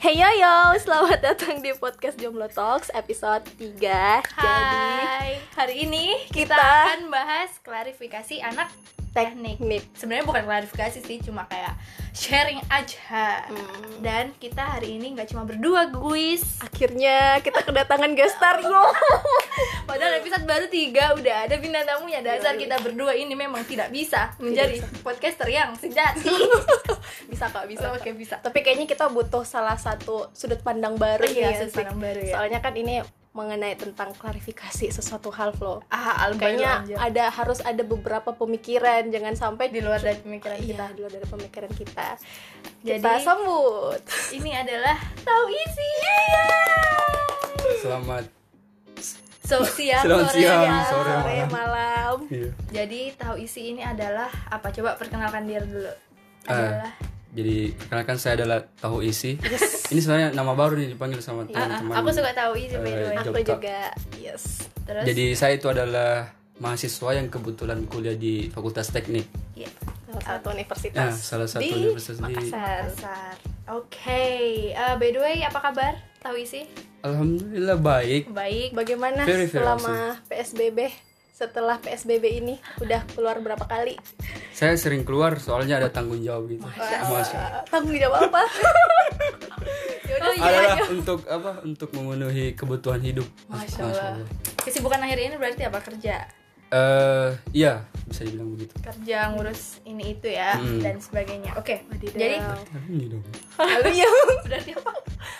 [0.00, 6.24] Hey yo yo, selamat datang di podcast Jomblo Talks episode 3 Jadi Hai, hari ini
[6.32, 8.72] kita, kita- akan bahas klarifikasi anak
[9.10, 9.58] teknik.
[9.58, 11.74] teknik Sebenarnya bukan klarifikasi sih, cuma kayak
[12.14, 13.46] sharing aja.
[13.50, 14.04] Hmm.
[14.04, 16.62] Dan kita hari ini nggak cuma berdua, guys.
[16.62, 18.82] Akhirnya kita kedatangan guest star yo
[19.88, 22.22] Padahal episode baru 3 udah ada bintang tamunya.
[22.22, 26.30] Dasar Iya, kita berdua ini memang tidak bisa menjadi podcaster yang sejati.
[27.30, 28.42] Bisa kak, bisa Oke, bisa.
[28.42, 32.20] Tapi kayaknya kita butuh salah satu sudut pandang baru Iya, nih ya, sudut pandang baru
[32.20, 32.34] ya.
[32.36, 37.80] Soalnya kan ini mengenai tentang klarifikasi sesuatu hal Flo Ah, alba Kayaknya ada harus ada
[37.80, 40.84] beberapa pemikiran Jangan sampai di luar dari pemikiran Iya, kita.
[40.90, 42.08] di luar dari pemikiran kita
[42.82, 45.90] Jadi- Kita sambut Ini adalah tahu isi.
[47.80, 48.24] Selamat
[49.40, 50.78] So, siang, Selamat sore, siang, ya.
[50.86, 51.48] sore, Sore malam.
[51.50, 52.50] malam Iya.
[52.72, 54.70] Jadi tahu isi ini adalah apa?
[54.70, 55.90] Coba perkenalkan diri dulu.
[56.46, 56.94] Adalah
[57.30, 59.38] Jadi perkenalkan saya adalah Tahu Isi.
[59.90, 61.94] Ini sebenarnya nama baru nih dipanggil sama Ah, ah, teman-teman.
[61.94, 63.16] aku suka tahu isi by the way.
[63.16, 63.78] Aku juga
[64.14, 64.42] Yes
[64.82, 69.26] Terus Jadi saya itu adalah mahasiswa yang kebetulan kuliah di Fakultas Teknik.
[69.54, 69.70] ya,
[70.06, 72.58] Salah satu universitas Nah, salah satu di universitas di Makassar.
[72.84, 73.34] Makassar.
[73.70, 74.22] Oke,
[74.68, 75.92] eh, by the way apa kabar?
[76.18, 76.66] Tahu isi?
[77.00, 78.28] Alhamdulillah baik.
[78.28, 78.74] Baik.
[78.74, 81.09] Bagaimana Very, very selama PSBB?
[81.40, 83.96] Setelah PSBB ini udah keluar berapa kali?
[84.52, 86.60] Saya sering keluar soalnya ada tanggung jawab gitu.
[86.60, 87.00] Masya.
[87.00, 88.44] Uh, tanggung jawab apa?
[90.04, 90.44] Yaudah, Oh, iya.
[90.44, 91.50] Adalah untuk apa?
[91.64, 93.24] Untuk memenuhi kebutuhan hidup.
[93.48, 94.20] Masya Allah.
[94.58, 95.80] Kesibukan akhir ini berarti apa?
[95.80, 96.28] Kerja.
[96.70, 98.76] Eh, iya, bisa dibilang begitu.
[98.78, 100.78] Kerja ngurus ini itu ya Hmm.
[100.78, 101.56] dan sebagainya.
[101.56, 101.88] Oke.
[101.88, 102.14] Wadidaw.
[102.14, 102.36] Jadi
[102.86, 103.24] Ini dong.
[103.56, 104.06] alumni
[104.46, 104.92] berarti apa?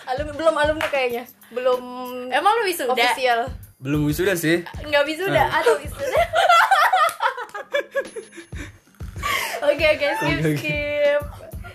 [0.09, 1.23] alumni belum alumni kayaknya.
[1.53, 1.81] Belum
[2.27, 2.89] Emang lu wisuda?
[2.91, 3.45] official.
[3.81, 4.61] Belum wisuda sih.
[4.79, 5.59] Enggak wisuda Ah.
[5.59, 6.21] atau wisuda?
[9.63, 11.21] Oke oke skip skip.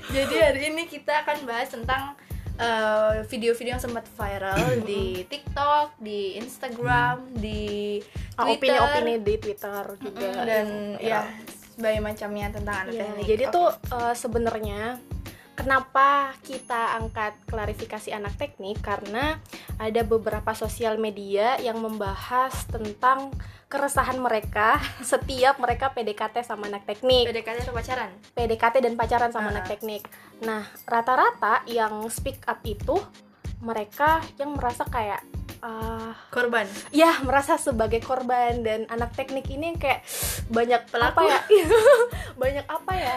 [0.08, 2.18] Jadi hari ini kita akan bahas tentang
[2.56, 7.98] eh, video-video yang sempat viral di TikTok, di Instagram, di
[8.34, 10.28] Ah, Twitter, Opini-opini di Twitter juga.
[10.28, 10.66] Mm, dan
[10.98, 11.24] yang ya viral.
[11.72, 13.24] sebagai macamnya tentang anak Iya, teknik.
[13.24, 13.54] jadi Oke.
[13.54, 14.80] tuh eh, sebenarnya
[15.56, 19.40] kenapa kita angkat klarifikasi anak teknik karena
[19.76, 23.32] ada beberapa sosial media yang membahas tentang
[23.66, 28.10] keresahan mereka setiap mereka PDKT sama anak teknik, PDKT atau pacaran?
[28.30, 29.52] PDKT dan pacaran sama Ah.
[29.52, 30.04] anak teknik.
[30.38, 33.00] Nah, rata-rata yang speak up itu
[33.58, 35.24] mereka yang merasa kayak
[35.58, 36.68] ah Korban.
[36.92, 40.04] ya merasa sebagai korban dan anak teknik ini kayak
[40.46, 41.16] banyak Pelaku.
[41.16, 41.40] apa ya
[42.38, 43.16] banyak apa ya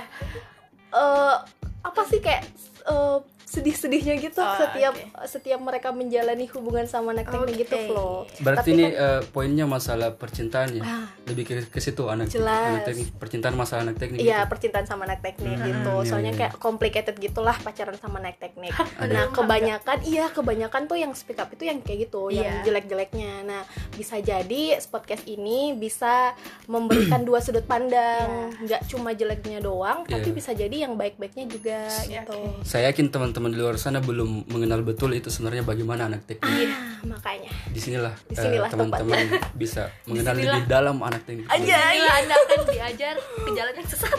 [0.89, 1.35] eh
[1.83, 2.43] apa sih kayak
[2.89, 3.17] eh,
[3.49, 5.25] sedih-sedihnya gitu Oh, setiap oke.
[5.25, 7.77] setiap mereka menjalani hubungan sama anak teknik gitu.
[7.83, 8.29] Flo.
[8.39, 10.83] Berarti Tapi ini kan- eh, poinnya masalah percintaan ya.
[10.83, 11.05] Ah.
[11.25, 12.69] Lebih ke, ke situ anak Jelas.
[12.71, 14.19] anak teknik percintaan masalah anak teknik.
[14.19, 14.49] Iya gitu.
[14.49, 16.39] percintaan sama anak teknik Hmm, gitu iya, Soalnya iya.
[16.39, 18.69] kayak complicated gitulah pacaran sama anak teknik.
[19.09, 22.61] Nah kebanyakan iya kebanyakan tuh yang speak up itu yang kayak gitu Yang Iya.
[22.63, 23.61] jelek-jeleknya Nah
[23.91, 30.35] bisa jadi podcast ini bisa memberikan dua sudut pandang nggak cuma jeleknya doang Tapi Iya.
[30.35, 32.37] bisa jadi yang baik-baiknya juga Iya, gitu.
[32.61, 36.67] Saya yakin teman-teman di luar sana belum mengenal betul itu sebenarnya bagaimana anak teknik.
[36.67, 39.23] Ah, Makanya Di sinilah, eh, Di sinilah teman-teman
[39.61, 40.51] bisa mengenal Di sinilah.
[40.53, 41.47] lebih dalam anak teknik.
[41.47, 41.77] Aja.
[41.89, 44.11] Inilah anda akan diajar ke jalan yang sesat.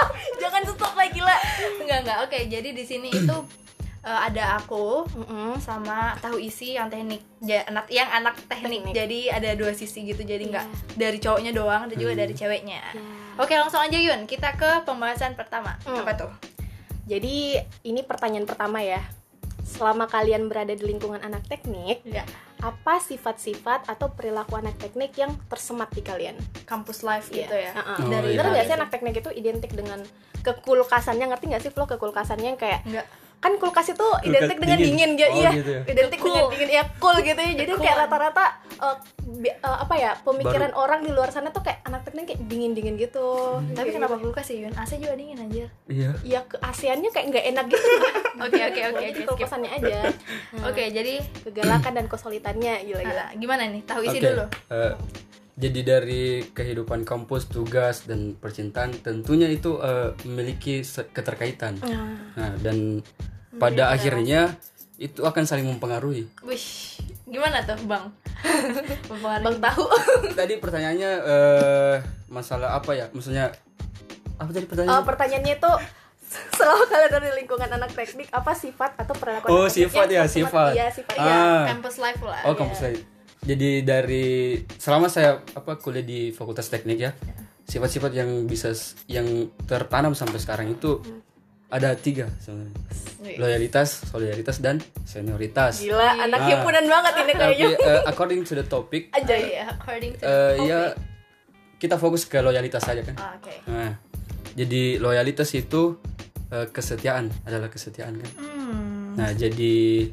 [0.42, 1.38] Jangan stop lagi lah
[1.78, 2.18] enggak enggak.
[2.20, 3.36] Oke, jadi di sini itu
[4.02, 5.56] eh, ada aku Mm-mm.
[5.58, 8.84] sama tahu isi yang teknik ja, anak yang anak teknik.
[8.84, 8.94] Teknik.
[8.94, 10.20] Jadi ada dua sisi gitu.
[10.20, 10.76] Jadi nggak Iya.
[10.94, 12.20] dari cowoknya doang, ada juga Hmm.
[12.20, 12.80] dari ceweknya.
[12.90, 13.02] Iya.
[13.36, 14.24] Oke, langsung aja Yun.
[14.24, 15.76] Kita ke pembahasan pertama.
[15.82, 16.00] Hmm.
[16.00, 16.32] Apa tuh?
[17.06, 18.98] Jadi ini pertanyaan pertama ya
[19.62, 22.22] Selama kalian berada di lingkungan anak teknik Ya,
[22.62, 26.34] apa sifat-sifat atau perilaku anak teknik yang tersemat di kalian?
[26.66, 27.70] kampus life gitu ya.
[27.74, 27.98] Heeh.
[27.98, 28.38] Oh, Dari iya.
[28.38, 30.02] bener nggak sih anak teknik itu identik dengan
[30.42, 33.06] kekulkasannya ngerti nggak sih Flo kekulkasannya yang kayak Enggak.
[33.36, 35.20] Kan kulkas itu identik dengan dingin, dingin.
[35.20, 35.82] gitu Oh, ya gitu ya.
[35.86, 36.32] identik Cool.
[36.32, 37.82] dengan dingin ya cool gitu ya jadi Cool.
[37.82, 38.44] kayak rata-rata
[38.76, 38.96] eh,
[39.38, 42.96] bi- eh, apa ya pemikiran orang di luar sana tuh kayak anak teknik kayak dingin-dingin
[42.96, 43.28] gitu
[43.68, 44.72] Tapi Kayak kenapa kulkas sih Yun?
[44.72, 45.68] AC juga dingin anjir.
[45.86, 46.10] Iya.
[46.22, 47.86] ya ke ASEAN-nya kayak nggak enak gitu
[48.46, 49.98] Oke, oke, oke, Jadi kulkasannya aja
[50.52, 53.82] Nah, Oke, jadi kegalakan dan kesulitannya gila-gila eh, gimana nih?
[53.82, 54.44] Tahu isi Oke, dulu.
[54.70, 54.92] eh,
[55.56, 61.80] jadi dari kehidupan kampus, tugas dan percintaan tentunya itu eh, memiliki keterkaitan.
[61.80, 63.00] Nah, Nah, dan
[63.56, 64.52] pada akhirnya
[64.96, 66.28] itu akan saling mempengaruhi.
[66.40, 68.04] Wish, gimana tuh bang?
[69.42, 69.84] Bang tahu
[70.32, 71.94] Tadi pertanyaannya eh,
[72.28, 73.08] masalah apa ya?
[73.10, 73.48] Maksudnya
[74.36, 75.08] apa tadi pertanyaannya?
[75.08, 75.72] pertanyaannya itu
[76.52, 80.72] selama kalian dari lingkungan anak teknik apa sifat atau perilaku Oh, sifat yang ya, sifat.
[80.76, 81.24] iya sifat Ah.
[81.24, 81.40] iya
[81.72, 82.40] Campus life lah.
[82.44, 83.00] Oh, kampus lain.
[83.46, 84.26] Jadi dari
[84.68, 87.14] selama saya apa kuliah di Fakultas Teknik ya,
[87.62, 88.74] sifat-sifat yang bisa
[89.06, 89.26] yang
[89.62, 90.98] tertanam sampai sekarang itu
[91.66, 92.70] ada tiga sebenarnya
[93.36, 96.46] loyalitas solidaritas dan senioritas Gila, anak Ah.
[96.48, 97.68] himpunan banget ini tapi kayaknya.
[97.74, 101.02] eh, according to the topic aja ya according to the ya topic.
[101.76, 103.98] kita fokus ke loyalitas saja kan Ah, oke Nah,
[104.54, 105.98] jadi loyalitas itu
[106.46, 108.30] eh, kesetiaan adalah kesetiaan kan.
[108.36, 109.18] hmm.
[109.18, 110.06] Nah, jadi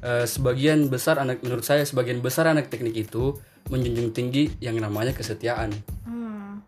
[0.00, 3.36] eh, sebagian besar anak menurut saya sebagian besar anak teknik itu
[3.68, 5.70] menjunjung tinggi yang namanya kesetiaan.
[6.02, 6.62] Hmm.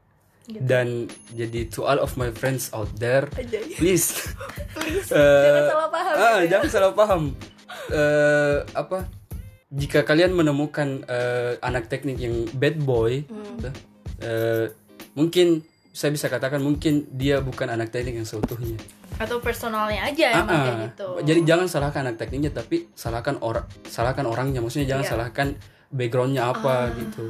[0.50, 3.70] Dan jadi to all of my friends out there, Ajay.
[3.78, 4.34] please,
[4.74, 6.50] Please, eh, jangan salah paham ah, gitu ya.
[6.50, 7.22] jangan salah paham.
[7.88, 8.98] Eh, apa?
[9.70, 13.70] Jika kalian menemukan eh, anak teknik yang bad boy, Hmm.
[14.18, 14.66] eh,
[15.14, 18.78] mungkin saya bisa katakan mungkin dia bukan anak teknik yang seutuhnya.
[19.20, 23.68] Atau personalnya aja emang Ah, kayak gitu Jadi jangan salahkan anak tekniknya, tapi salahkan orang,
[23.84, 24.64] salahkan orangnya.
[24.64, 25.12] Maksudnya jangan Iya.
[25.12, 25.48] salahkan
[25.92, 27.28] backgroundnya apa gitu.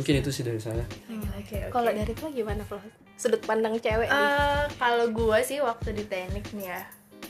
[0.00, 0.80] Mungkin itu sih dari saya.
[1.06, 2.80] Hmm, oke oke Kalau dari lo gimana, Flo?
[3.20, 4.16] Sudut pandang cewek nih.
[4.16, 6.80] Eh, kalau gue sih waktu di teknik nih ya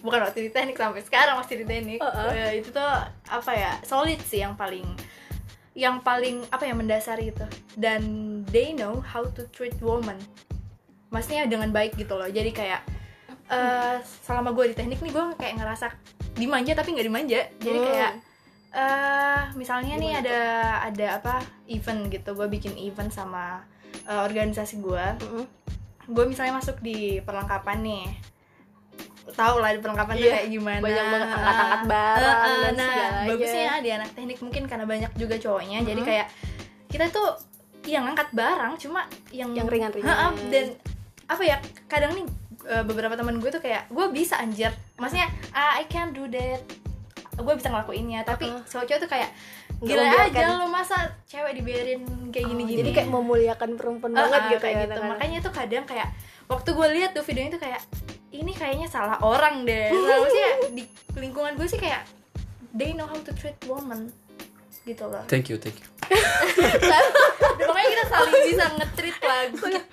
[0.01, 2.33] bukan waktu di teknik sampai sekarang masih di teknik Uh-uh.
[2.33, 2.89] Eh, itu tuh
[3.29, 4.87] apa ya solid sih yang paling
[5.77, 7.45] yang paling apa ya mendasari itu
[7.77, 8.01] dan
[8.49, 10.17] they know how to treat woman
[11.11, 12.81] maksudnya dengan baik gitu loh jadi kayak
[13.51, 15.87] eh selama gue di teknik nih gue kayak ngerasa
[16.33, 17.87] dimanja tapi nggak dimanja jadi Hmm.
[17.87, 18.13] kayak
[18.71, 20.41] eh misalnya nih Gimana ada
[20.87, 21.35] ada apa
[21.67, 23.67] event gitu gue bikin event sama
[24.05, 25.45] eh, organisasi gue Mm-mm.
[26.07, 28.07] gue misalnya masuk di perlengkapan nih
[29.31, 32.73] tahu lah di perlengkapan tuh Iya, kayak gimana banyak banget angkat-angkat barang ah, ah, dan
[32.73, 33.29] nah segalanya.
[33.29, 36.09] bagusnya di anak teknik mungkin karena banyak juga cowoknya jadi Mhm.
[36.09, 36.27] kayak
[36.89, 37.29] kita tuh
[37.83, 39.01] yang ngangkat barang cuma
[39.31, 40.35] yang Yang ringan-ringan.
[40.47, 40.67] Dan
[41.25, 41.57] apa ya
[41.87, 42.27] kadang nih
[42.67, 46.61] eh, beberapa teman gue tuh kayak gue bisa anjir maksudnya ah, I can do that
[47.41, 48.67] gue bisa ngelakuinnya tapi Uh-uh.
[48.69, 49.31] cowok-cowok tuh kayak
[49.81, 54.61] gila aja lo masa cewek dibiarin kayak Oh, gini-gini Jadi kayak memuliakan perempuan banget gitu
[54.61, 54.85] kayak ya.
[54.85, 55.01] gitu.
[55.09, 56.09] Makanya tuh kadang kayak
[56.53, 57.81] waktu gue lihat tuh videonya tuh kayak
[58.31, 59.89] ini kayaknya salah orang deh.
[59.89, 60.85] Maksudnya di
[61.17, 62.05] lingkungan gue sih kayak
[62.77, 64.13] they know how to treat woman
[64.83, 65.23] gitu loh.
[65.29, 65.87] Thank you, thank you.
[67.61, 69.41] Makanya kita saling bisa nge-treat lah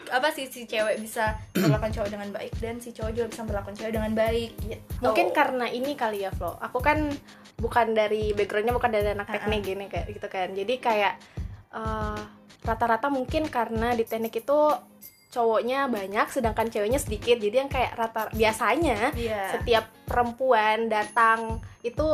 [0.08, 3.76] apa sih si cewek bisa memperlakukan cowok dengan baik dan si cowok juga bisa memperlakukan
[3.76, 4.82] cewek dengan baik gitu.
[5.04, 6.56] Mungkin karena ini kali ya, Flo.
[6.58, 7.12] Aku kan
[7.60, 9.70] bukan dari backgroundnya bukan dari anak teknik Uh-uh.
[9.70, 10.48] gini kayak gitu kan.
[10.56, 11.14] Jadi kayak
[11.76, 12.20] eh,
[12.64, 14.60] rata-rata mungkin karena di teknik itu
[15.28, 17.38] cowoknya banyak sedangkan ceweknya sedikit.
[17.38, 19.60] Jadi yang kayak rata biasanya Iya.
[19.60, 22.08] setiap perempuan datang itu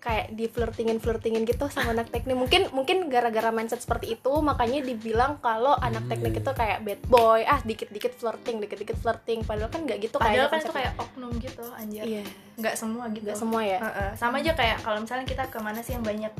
[0.00, 4.80] kayak di flirtingin flirtingin gitu sama anak teknik mungkin mungkin gara-gara mindset seperti itu makanya
[4.80, 6.40] dibilang kalau anak Hmm, teknik iya.
[6.40, 10.56] itu kayak bad boy ah dikit-dikit flirting dikit-dikit flirting padahal kan nggak gitu Padahal kan
[10.56, 10.64] konsepnya.
[10.64, 12.02] itu kayak oknum gitu anjir.
[12.02, 12.24] iya
[12.56, 13.24] Nggak semua gitu.
[13.28, 14.10] nggak semua ya Heeh.
[14.16, 16.32] sama aja kayak kalau misalnya kita ke mana sih yang banyak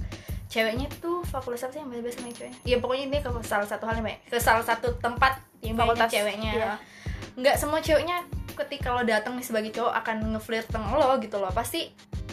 [0.49, 3.85] ceweknya tuh fakultas apa sih yang biasa banyak ceweknya ya pokoknya ini ke salah satu
[3.85, 6.73] hal yang banyak ke salah satu tempat yang Fakultas, ceweknya iya.
[7.37, 8.25] nggak semua ceweknya
[8.57, 11.93] ketika lo datang nih sebagai cowok akan ngeflirt sama lo gitu loh pasti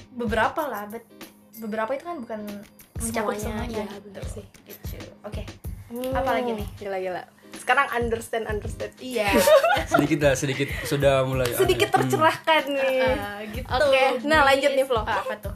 [0.10, 1.06] beberapa lah but
[1.58, 2.40] beberapa itu kan bukan
[2.96, 4.04] mencakup Semuanya, semuanya iya, gitu.
[4.04, 4.46] bener sih.
[4.64, 5.44] gitu oke
[5.88, 6.68] Hmm, Apa lagi nih?
[6.78, 7.24] gila gila
[7.58, 9.32] sekarang understand understand iya
[9.88, 11.48] Sedikit lah, sedikit sudah mulai.
[11.48, 11.56] ada.
[11.64, 11.96] sedikit Hmm.
[12.04, 15.02] tercerahkan nih Eh, gitu Oke, nah, lanjut nih, Flo.
[15.02, 15.56] apa tuh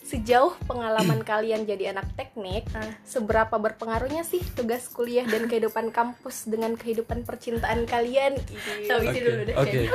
[0.00, 2.90] sejauh pengalaman kalian jadi anak teknik Ah.
[3.02, 8.34] seberapa berpengaruhnya sih tugas kuliah dan kehidupan kampus dengan kehidupan percintaan kalian
[8.82, 9.68] Tahu Oke, isi dulu deh Oke.
[9.70, 9.90] kayaknya.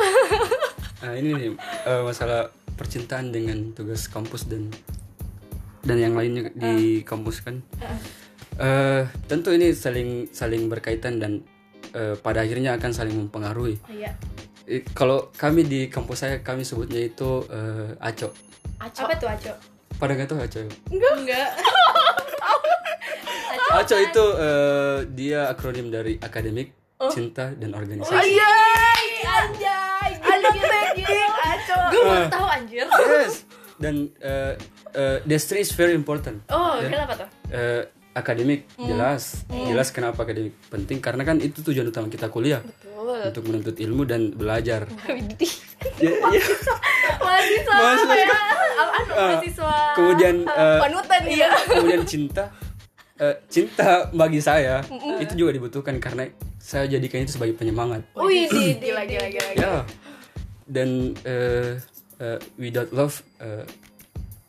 [1.01, 1.49] Nah, ini nih
[1.83, 4.69] eh, masalah percintaan dengan tugas kampus dan
[5.83, 7.59] dan yang lainnya di kampus kan.
[8.53, 11.43] Eh, tentu ini saling saling berkaitan dan
[11.91, 13.77] eh, pada akhirnya akan saling mempengaruhi.
[13.91, 14.15] iya
[14.63, 18.31] Eh, kalau kami di kampus saya kami sebutnya itu eh, aco.
[18.79, 19.01] Aco.
[19.03, 19.53] apa tuh aco
[19.99, 20.59] Pada nggak tahu aco?
[20.87, 21.49] enggak
[23.73, 26.71] Aco itu eh, dia akronim dari akademik,
[27.09, 28.13] cinta dan organisasi.
[28.13, 31.09] Anjay, anjay, anak teknik,
[31.41, 31.79] aco.
[31.89, 32.85] Gue baru tahu anjir.
[32.85, 33.43] Yes.
[33.81, 34.13] Dan
[34.93, 36.45] eh eh, destiny is very important.
[36.47, 36.89] Oh, Ya.
[36.89, 37.29] kenapa tuh?
[37.49, 37.81] Eh,
[38.13, 43.25] akademik jelas jelas kenapa akademik penting karena kan itu tujuan utama kita kuliah Betul.
[43.25, 44.85] untuk menuntut ilmu dan belajar.
[45.99, 46.41] Ya, ya.
[47.19, 48.27] Mahasiswa apa ya?
[48.79, 49.73] Apaan mahasiswa?
[49.93, 51.49] kemudian Panutan ya.
[51.67, 52.43] kemudian cinta
[53.51, 54.79] cinta bagi saya
[55.19, 59.51] itu juga dibutuhkan karena saya jadikan itu sebagai penyemangat Wih, di, di, Gila, gila, gila.
[59.53, 59.73] ya
[60.67, 61.75] dan eh,
[62.19, 63.63] eh, without love eh,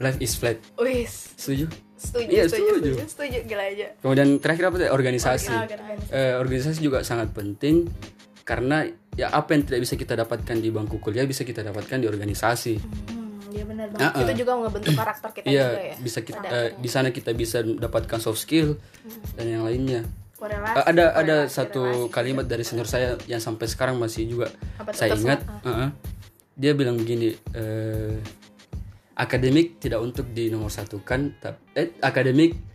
[0.04, 1.32] life is flat Wis.
[1.34, 2.92] setuju Setuju, Iya, setuju, setuju.
[2.92, 3.86] setuju, setuju, gila aja.
[3.98, 6.08] kemudian terakhir apa organisasi Ah, organisasi.
[6.12, 7.88] Eh, organisasi juga sangat penting
[8.42, 12.04] karena ya apa yang tidak bisa kita dapatkan di bangku kuliah bisa kita dapatkan di
[12.04, 14.04] organisasi Hmm, iya benar banget.
[14.04, 14.20] Ah, ah.
[14.20, 15.96] Itu juga ngebentuk karakter kita juga Iya, ya.
[15.96, 16.76] bisa kita akhirnya.
[16.76, 18.76] di sana kita bisa mendapatkan soft skill
[19.32, 20.04] dan yang lainnya.
[20.34, 20.76] Korelasi.
[20.76, 22.12] Eh, ada ada korelasi, satu relasi.
[22.12, 25.40] kalimat dari senior saya yang sampai sekarang masih juga Apa saya ingat.
[25.62, 25.88] Heeh.
[26.52, 28.20] dia bilang begini eh,
[29.14, 31.30] akademik tidak untuk di nomor satu kan
[31.74, 32.74] eh akademik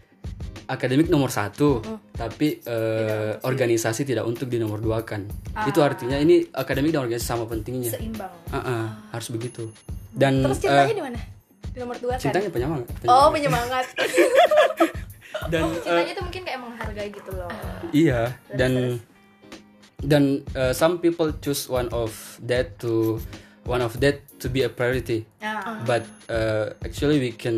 [0.69, 1.81] akademik nomor satu
[2.13, 5.25] tapi eh, organisasi tidak untuk di nomor dua kan.
[5.65, 7.89] Itu artinya ini akademik dan organisasi sama pentingnya.
[7.89, 8.29] Seimbang.
[8.53, 9.73] Ah, ah, harus begitu.
[10.13, 11.19] Dan Terus eh, cintanya di mana?
[11.69, 12.21] Di nomor dua kan?
[12.21, 13.85] cintanya penyemangat Oh, penyemangat.
[15.53, 17.51] dan eh, cintanya tuh mungkin kayak menghargai gitu loh.
[17.89, 18.21] Iya,
[18.53, 19.01] dan
[20.05, 22.13] dan uh, some people choose one of
[22.45, 23.17] that to
[23.69, 25.23] one of that to be a priority.
[25.37, 27.55] nah But uh, actually we can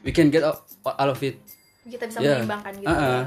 [0.00, 1.36] we can get out, all of it.
[1.82, 2.40] kita bisa Yeah.
[2.40, 3.22] menyeimbangkan gitu Ah, ah.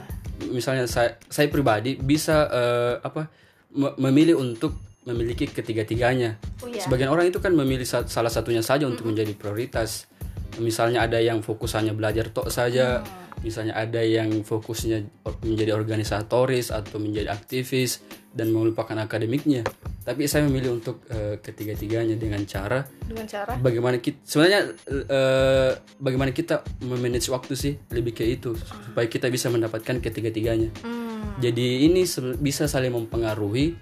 [0.49, 3.29] Misalnya saya saya pribadi bisa uh, apa
[3.69, 4.73] me- memilih untuk
[5.03, 6.39] memiliki ketiga-tiganya.
[6.63, 6.79] Oh, iya.
[6.79, 10.07] Sebagian orang itu kan memilih sa- salah satunya saja untuk menjadi prioritas.
[10.55, 13.03] Misalnya ada yang fokusannya belajar tok saja,
[13.41, 15.03] misalnya ada yang fokusnya
[15.43, 17.99] menjadi organisatoris atau menjadi aktivis
[18.31, 19.67] dan melupakan akademiknya.
[20.03, 26.35] Tapi saya memilih untuk eh, ketiga-tiganya dengan cara Dengan cara bagaimana kita sebenarnya eh, bagaimana
[26.35, 30.75] kita memanage waktu sih lebih kayak itu supaya kita bisa mendapatkan ketiga-tiganya.
[30.83, 31.39] Hmm.
[31.39, 32.03] Jadi ini
[32.39, 33.73] bisa saling mempengaruhi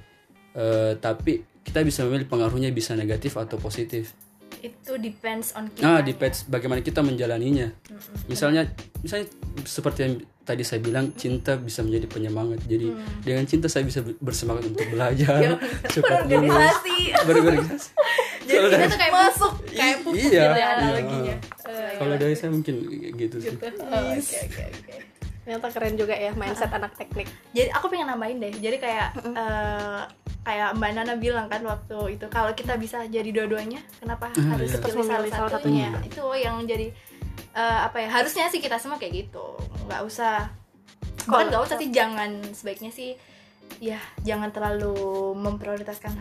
[0.53, 4.13] eh, tapi kita bisa memilih pengaruhnya bisa negatif atau positif.
[4.61, 7.73] itu depends on kita Ah, depends bagaimana kita menjalaninya.
[8.29, 8.69] Misalnya,
[9.01, 9.25] misalnya
[9.65, 10.13] seperti yang
[10.51, 12.59] tadi saya bilang, cinta bisa menjadi penyemangat.
[12.63, 12.91] Jadi
[13.23, 15.55] dengan cinta saya bisa ber- bersemangat untuk belajar,
[15.93, 17.89] cepat lulus, organisasi berorganisasi.
[18.47, 20.27] jadi kita tuh kayak masuk kayak I- pupuk iya.
[20.27, 20.67] gitu ya Iya.
[20.75, 21.35] analoginya.
[21.95, 22.75] Kalau dari saya mungkin
[23.15, 23.55] gitu sih.
[23.55, 24.95] Oh, oke oke oke.
[25.41, 27.25] Ternyata keren juga ya mindset anak teknik.
[27.49, 28.53] jadi aku pengen nambahin deh.
[28.53, 30.01] Jadi kayak eh,
[30.41, 34.79] kayak mbak Nana bilang kan waktu itu kalau kita bisa jadi dua-duanya kenapa harus iya.
[34.79, 35.89] pilih salah Memilih salah satunya?
[36.01, 36.87] itu yang jadi
[37.53, 39.45] eh, apa ya harusnya sih kita semua kayak gitu
[39.91, 40.47] nggak usah
[41.21, 43.13] bukan nggak usah sih jangan sebaiknya sih
[43.77, 44.95] ya jangan terlalu
[45.35, 46.15] memprioritaskan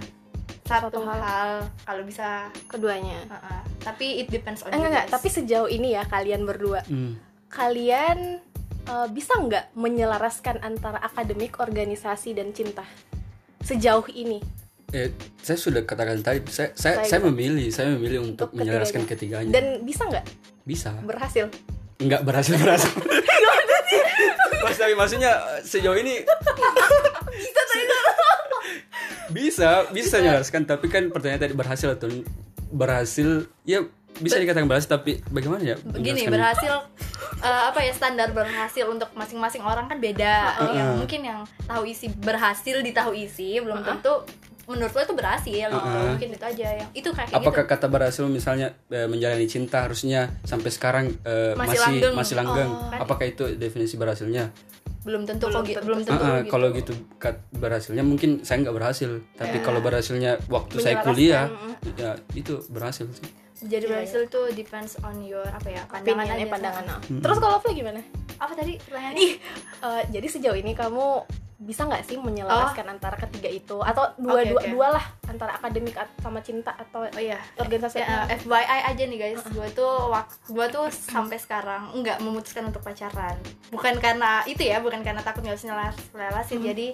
[0.63, 1.19] satu, Satu hal.
[1.19, 1.51] hal
[1.83, 3.27] kalau bisa Keduanya.
[3.27, 3.61] uh, uh.
[3.81, 5.13] tapi it depends on Eh, enggak, enggak, guys.
[5.13, 7.19] tapi sejauh ini ya kalian berdua, Hmm.
[7.49, 8.39] kalian
[8.83, 12.87] eh, bisa nggak menyelaraskan antara akademik, organisasi dan cinta?
[13.61, 14.39] Sejauh ini.
[14.91, 19.51] Eh, saya sudah katakan tadi, saya saya, Saya memilih, saya memilih untuk, Untuk menyelaraskan ketiganya.
[19.51, 20.27] Dan bisa nggak
[20.65, 20.95] bisa.
[21.03, 21.47] berhasil?
[21.99, 22.95] Enggak berhasil berhasil.
[24.65, 26.25] Mas tapi maksudnya sejauh ini
[29.31, 32.11] bisa bisa menyelaraskan tapi kan pertanyaan tadi berhasil atau
[32.71, 33.87] berhasil ya
[34.19, 35.77] bisa dikatakan berhasil tapi bagaimana ya?
[35.81, 36.91] Begini berhasil
[37.41, 40.61] eh, apa ya standar berhasil untuk masing-masing orang kan beda.
[40.75, 44.27] Yang mungkin yang tahu isi berhasil di tahu isi belum tentu
[44.71, 45.75] menurut lo itu berhasil gitu.
[45.75, 46.15] Uh-uh.
[46.15, 50.31] mungkin itu aja yang itu kayak Apakah gitu kata berhasil misalnya eh, menjalani cinta harusnya
[50.43, 52.15] sampai sekarang eh, Masih masih langgeng.
[52.15, 52.71] masih langgeng?
[52.71, 53.03] Oh.
[53.03, 54.55] Apakah itu definisi berhasilnya?
[55.01, 55.87] belum tentu Belum kok gitu tentu.
[55.89, 56.51] belum tentu ah, gitu.
[56.53, 59.11] Kalau gitu kat berhasilnya mungkin saya nggak berhasil.
[59.33, 61.49] Tapi kalau berhasilnya waktu saya kuliah,
[61.97, 63.25] ya itu berhasil sih.
[63.61, 66.85] jadi berhasil tuh depends on your apa ya pandangan Opinion, aja pandangan.
[66.85, 67.01] Oh.
[67.17, 68.01] Terus kalau Fle gimana?
[68.37, 69.33] apa tadi pertanyaannya Ih,
[69.81, 71.07] eh, jadi sejauh ini kamu
[71.61, 74.73] bisa nggak sih menyelaraskan antara ketiga itu atau dua dua oke.
[74.73, 75.93] dua lah antara akademik
[76.25, 80.41] sama cinta atau oh iya organisasi Ya, eh, FYI aja nih guys, gue tuh waktu
[80.49, 83.37] gue tuh sampai sekarang nggak memutuskan untuk pacaran.
[83.69, 86.87] Bukan karena itu ya, bukan karena takut nggak bisa nyelas- ngelelasin, jadi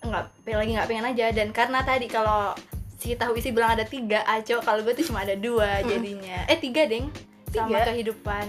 [0.00, 1.26] nggak lagi nggak pengen aja.
[1.36, 2.56] Dan karena tadi kalau
[2.96, 6.48] si tahu isi bilang ada tiga, aco kalau gue tuh cuma ada dua jadinya.
[6.48, 7.12] Eh tiga deng,
[7.52, 7.92] sama Tiga?
[7.92, 8.46] kehidupan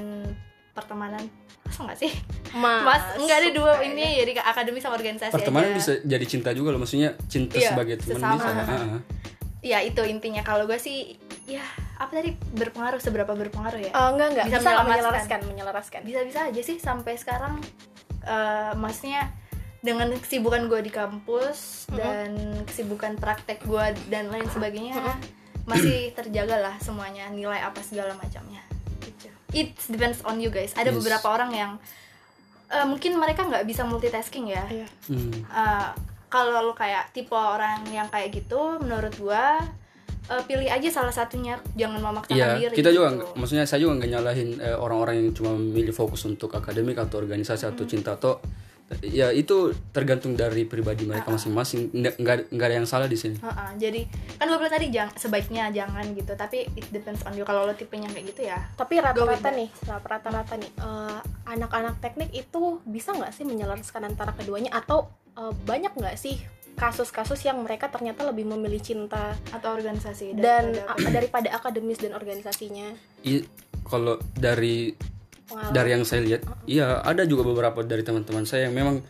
[0.72, 1.43] pertemanan.
[1.74, 2.12] Masa nggak sih?
[2.54, 5.76] Mas, Mas, nggak ada dua ini jadi ke akademi sama organisasi Pertemanan aja.
[5.76, 8.34] bisa jadi cinta juga loh, maksudnya cinta Iya, sebagai teman sesama.
[8.38, 8.50] bisa.
[8.70, 9.02] Ah.
[9.64, 11.66] Ya itu intinya kalau gue sih ya
[11.96, 13.90] apa tadi berpengaruh seberapa berpengaruh ya?
[13.90, 17.58] Eh, enggak enggak Bisa bisa, menyelaraskan menyelaraskan bisa-bisa aja sih sampai sekarang
[18.22, 19.34] eh, maksudnya
[19.80, 24.96] dengan kesibukan gue di kampus dan kesibukan praktek gue dan lain sebagainya
[25.64, 28.62] masih terjaga lah semuanya nilai apa segala macamnya.
[29.54, 30.98] It depends on you guys ada Yes.
[30.98, 31.72] beberapa orang yang
[32.68, 34.88] eh, mungkin mereka nggak bisa multitasking ya Iya.
[35.08, 35.32] Hmm.
[35.32, 35.90] Eh,
[36.28, 39.62] kalau lo kayak tipe orang yang kayak gitu menurut gua
[40.24, 43.26] eh, pilih aja salah satunya jangan memaksakan Iya, diri kita juga gitu.
[43.36, 47.68] maksudnya saya juga nggak nyalahin eh, orang-orang yang cuma memilih fokus untuk akademik atau organisasi
[47.68, 48.42] atau cinta atau
[49.02, 51.90] ya itu tergantung dari pribadi mereka masing-masing.
[51.90, 53.40] Nggak nggak nggak ada yang salah di sini.
[53.40, 54.02] Heeh, jadi
[54.38, 56.34] kan gue bilang tadi jang, sebaiknya jangan gitu.
[56.34, 57.44] Tapi it depends on you.
[57.44, 62.84] Kalau lo tipenya kayak gitu ya tapi rata-rata nih rata-rata nih eh, anak-anak teknik itu
[62.84, 64.76] bisa nggak sih menyelaraskan antara keduanya?
[64.76, 66.36] Atau eh, banyak nggak sih
[66.74, 70.74] kasus-kasus yang mereka ternyata lebih memilih cinta atau organisasi dan
[71.14, 72.98] daripada- akademis dan organisasinya?
[73.22, 73.46] I-
[73.86, 74.98] kalau dari
[75.44, 75.74] Pengalaman.
[75.76, 79.04] dari yang saya lihat, iya ada juga beberapa dari teman-teman saya yang memang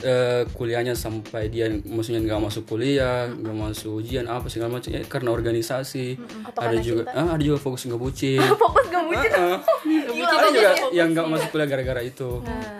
[0.00, 5.04] eh, kuliahnya sampai dia maksudnya nggak masuk kuliah nggak masuk ujian apa segala macam ya,
[5.04, 6.18] karena organisasi.
[6.48, 9.30] Atau ada karena juga ah, ada juga fokus ngebucin fokus gak bucin?
[9.36, 9.58] Ah,
[10.14, 12.30] Gila, ada juga fokus yang nggak masuk kuliah gara-gara itu.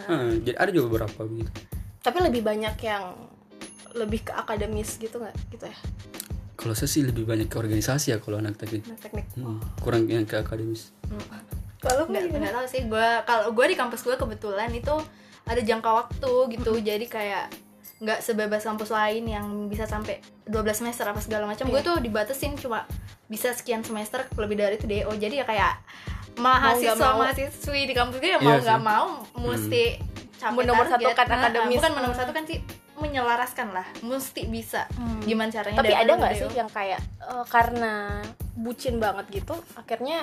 [0.09, 1.53] Ah, jadi ada juga beberapa begitu
[2.05, 3.17] tapi lebih banyak yang
[3.97, 5.33] lebih ke akademis gitu nggak?
[5.49, 5.77] Gitu ya?
[6.55, 8.85] Kalau saya sih lebih banyak ke organisasi ya kalau anak teknik.
[8.85, 9.25] Anak teknik.
[9.41, 10.93] Hmm, kurang yang ke akademis
[11.85, 12.83] kalau nggak nggak tahu sih.
[12.85, 14.95] Gue kalau gue di kampus gue kebetulan itu
[15.45, 16.73] ada jangka waktu gitu.
[16.75, 17.53] Jadi kayak
[17.95, 21.69] nggak sebebas kampus lain yang bisa sampai 12 semester apa segala macam.
[21.69, 21.89] Gue Iya.
[21.89, 22.89] tuh dibatasin cuma
[23.25, 25.75] bisa sekian semester lebih dari itu DO jadi ya kayak
[26.35, 27.23] mahasiswa mau.
[27.23, 29.07] mahasiswi di kampus gue ya Iya mau nggak mau
[29.39, 29.97] mesti
[30.37, 31.31] capai Menomorsatukan target.
[31.31, 31.77] Nah, akademis.
[31.79, 32.59] bukan nomor satu kan sih
[32.95, 33.87] menyelaraskan lah.
[34.03, 34.85] Mesti bisa.
[35.23, 38.21] Gimana caranya tapi ada nggak sih yang kayak eh, karena
[38.55, 40.23] bucin banget gitu akhirnya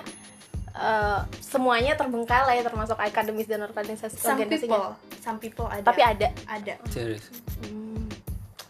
[0.73, 4.71] eh, semuanya terbengkalai termasuk akademis dan organisasi some organisasinya.
[4.71, 4.91] people.
[5.19, 5.83] Some people ada.
[5.83, 6.27] Tapi ada.
[6.45, 6.73] Ada.
[6.87, 7.27] Serius?
[7.61, 8.07] Hmm,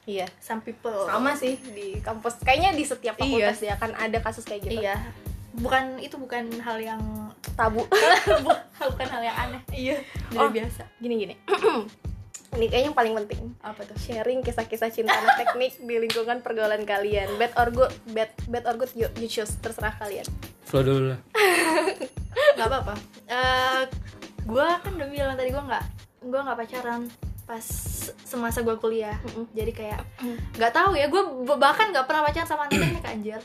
[0.03, 0.25] iya.
[0.37, 1.05] Some people.
[1.05, 2.41] Sama sih di kampus.
[2.41, 3.23] Kayaknya di setiap Iya.
[3.47, 4.81] fakultas ya kan ada kasus kayak gitu.
[4.81, 4.97] Iya.
[5.53, 7.01] Bukan itu bukan hal yang
[7.53, 7.83] tabu.
[8.81, 9.61] Bukan hal yang aneh.
[9.71, 9.97] iya.
[10.29, 10.49] Dari Oh.
[10.49, 10.83] biasa.
[10.97, 11.35] gini gini
[12.51, 13.95] ini kayaknya yang paling penting Apa tuh?
[13.95, 18.75] sharing kisah-kisah cinta anak teknik di lingkungan pergaulan kalian bad or good bad bad or
[18.75, 20.27] good you, you choose terserah kalian
[20.63, 21.19] flow dulu lah
[22.31, 22.95] Gak apa-apa.
[23.27, 23.83] Eh
[24.47, 25.83] gua kan udah bilang tadi gua nggak
[26.27, 27.01] gua nggak pacaran
[27.43, 27.65] pas
[28.23, 29.19] semasa gua kuliah.
[29.27, 29.51] Mm-mm.
[29.51, 29.99] Jadi kayak
[30.55, 31.27] nggak tahu ya, gua
[31.57, 33.41] bahkan nggak pernah pacaran sama anak teknik anjir.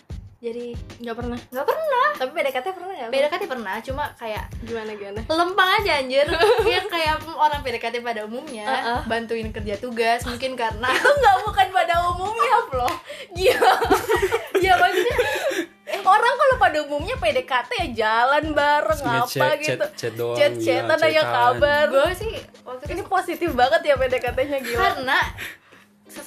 [0.46, 1.38] Jadi nggak pernah.
[1.50, 2.06] Nggak pernah.
[2.16, 5.20] tapi PDKT pernah nggak Beda kali pernah, cuma kayak gimana gimana?
[5.26, 6.26] lempang aja anjir.
[6.70, 8.64] Ya kayak orang PDKT pada umumnya.
[8.64, 9.00] Uh-uh.
[9.10, 12.90] bantuin kerja tugas mungkin karena itu nggak bukan pada umumnya bro.
[13.34, 13.74] Gila.
[14.62, 15.16] Ya maksudnya
[15.86, 19.84] eh, orang kalau pada umumnya PDKT ya jalan bareng apa Nge-chat, gitu.
[19.84, 20.98] chat, chat doang, chat gila, chatan.
[21.10, 21.84] aja kabar.
[21.90, 24.78] Gue sih waktu itu ini positif banget ya PDKT-nya gila.
[24.78, 25.18] Karena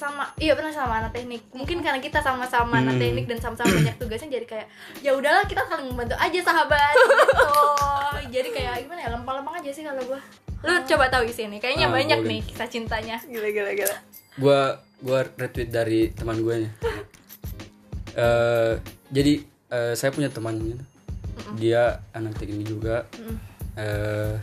[0.00, 1.44] sesama iya pernah sama anak teknik.
[1.50, 3.02] Mungkin karena kita sama-sama anak Hmm.
[3.02, 4.66] teknik dan sama-sama banyak tugasnya jadi kayak
[4.98, 7.48] ya udahlah kita saling membantu aja sahabat gitu.
[8.32, 10.20] Jadi kayak gimana ya lempeng-lempeng aja sih kalau gue
[10.60, 12.30] lu coba tahu isi ini kayaknya Ah, banyak boleh.
[12.30, 13.16] nih kisah cintanya.
[13.22, 13.96] Gila gila gila.
[14.36, 14.60] Gua
[14.98, 16.70] gua retweet dari teman gue nya
[18.12, 18.74] Eh,
[19.08, 19.32] jadi
[19.68, 20.84] eh, saya punya teman gitu.
[21.52, 23.04] dia anak teknik juga.
[23.74, 24.34] Eh,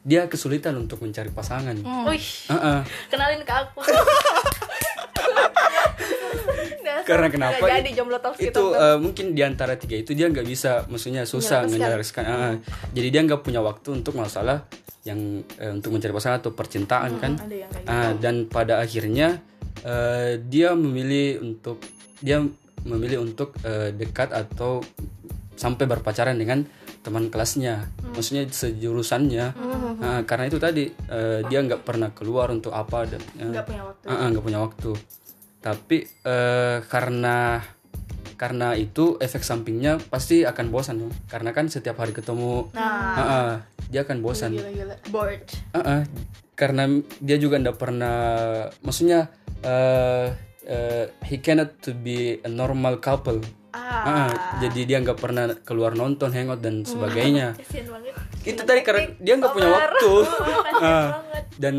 [0.00, 1.72] dia kesulitan untuk mencari pasangan.
[2.04, 2.80] Wih, Heeh.
[3.08, 3.80] kenalin ke aku
[7.04, 7.64] karena kenapa?
[7.64, 11.64] Jadi jomblo talks itu eh, mungkin di antara tiga itu dia nggak bisa maksudnya susah
[11.64, 12.24] Menyelaraskan.
[12.24, 12.54] menyelaraskan Ah,
[12.92, 14.64] jadi dia nggak punya waktu untuk masalah
[15.04, 15.20] yang
[15.60, 17.32] eh, untuk mencari pasangan atau percintaan kan?
[17.36, 19.40] ada yang kayak Ah, dan pada akhirnya
[19.84, 21.80] eh, dia memilih untuk
[22.20, 22.40] dia
[22.84, 24.80] memilih untuk eh, dekat atau
[25.54, 26.64] sampai berpacaran dengan
[27.04, 27.84] teman kelasnya.
[28.16, 29.46] Maksudnya sejurusannya.
[30.00, 34.04] Ah, karena itu tadi eh, dia nggak pernah keluar untuk apa dan nggak punya waktu.
[34.08, 34.92] Ah, ah, nggak punya waktu
[35.64, 37.64] tapi eh, karena
[38.36, 41.12] karena itu efek sampingnya pasti akan bosan dong.
[41.32, 43.16] Karena kan setiap hari ketemu nah.
[43.16, 43.50] ah, ah,
[43.88, 44.52] dia akan bosan.
[44.52, 45.48] Gila gila bored.
[45.72, 46.00] Ah, ah.
[46.52, 46.86] karena
[47.24, 48.16] dia juga ndak pernah
[48.84, 49.32] maksudnya
[49.64, 50.28] eh
[50.68, 53.40] eh, he cannot to be a normal couple.
[53.72, 54.30] Ah, ah.
[54.60, 57.56] jadi dia nggak pernah keluar nonton hangout dan sebagainya.
[57.56, 58.12] Kasian banget.
[58.44, 60.12] Itu tadi karena dia nggak punya waktu.
[60.84, 61.44] Banget.
[61.56, 61.76] Dan